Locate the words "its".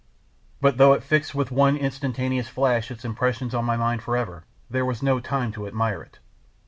2.89-3.05